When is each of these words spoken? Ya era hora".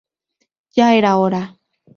Ya 0.73 0.95
era 0.95 1.13
hora". 1.17 1.59